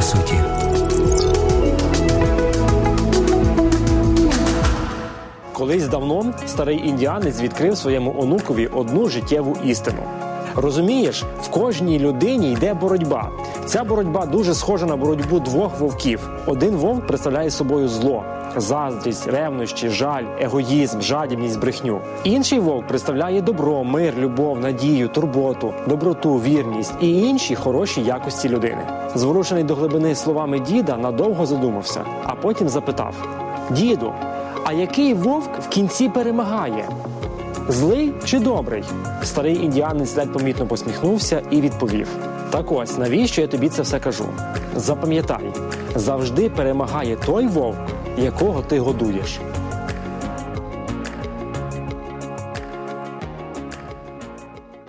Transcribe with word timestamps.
по 0.00 0.06
суті. 0.06 0.34
Колись 5.52 5.88
давно 5.88 6.34
старий 6.46 6.88
індіанець 6.88 7.40
відкрив 7.40 7.76
своєму 7.76 8.14
онукові 8.18 8.66
одну 8.66 9.08
життєву 9.08 9.56
істину. 9.64 10.02
Розумієш, 10.54 11.24
в 11.42 11.48
кожній 11.48 11.98
людині 11.98 12.52
йде 12.52 12.74
боротьба. 12.74 13.30
Ця 13.70 13.84
боротьба 13.84 14.26
дуже 14.26 14.54
схожа 14.54 14.86
на 14.86 14.96
боротьбу 14.96 15.40
двох 15.40 15.80
вовків. 15.80 16.30
Один 16.46 16.76
вовк 16.76 17.06
представляє 17.06 17.50
собою 17.50 17.88
зло, 17.88 18.24
заздрість, 18.56 19.26
ревнощі, 19.26 19.88
жаль, 19.88 20.24
егоїзм, 20.40 21.00
жадібність, 21.00 21.60
брехню. 21.60 22.00
Інший 22.24 22.58
вовк 22.58 22.86
представляє 22.86 23.42
добро, 23.42 23.84
мир, 23.84 24.14
любов, 24.18 24.60
надію, 24.60 25.08
турботу, 25.08 25.74
доброту, 25.88 26.34
вірність 26.34 26.92
і 27.00 27.18
інші 27.18 27.54
хороші 27.54 28.02
якості 28.02 28.48
людини. 28.48 28.82
Зворушений 29.14 29.64
до 29.64 29.74
глибини 29.74 30.14
словами 30.14 30.58
діда, 30.60 30.96
надовго 30.96 31.46
задумався, 31.46 32.04
а 32.26 32.34
потім 32.34 32.68
запитав: 32.68 33.14
Діду, 33.70 34.12
а 34.64 34.72
який 34.72 35.14
вовк 35.14 35.50
в 35.60 35.68
кінці 35.68 36.08
перемагає? 36.08 36.88
Злий 37.68 38.12
чи 38.24 38.38
добрий? 38.38 38.84
Старий 39.22 39.64
індіанець 39.64 40.16
ледь 40.16 40.32
помітно 40.32 40.66
посміхнувся 40.66 41.42
і 41.50 41.60
відповів: 41.60 42.08
Так 42.50 42.72
ось 42.72 42.98
навіщо 42.98 43.40
я 43.40 43.46
тобі 43.46 43.68
це 43.68 43.82
все 43.82 44.00
кажу? 44.00 44.24
Запам'ятай, 44.76 45.52
завжди 45.94 46.50
перемагає 46.50 47.16
той 47.16 47.46
вовк, 47.46 47.78
якого 48.18 48.62
ти 48.62 48.78
годуєш. 48.80 49.40